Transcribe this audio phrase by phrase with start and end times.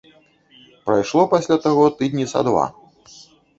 [0.87, 2.67] Прайшло пасля таго тыдні са два.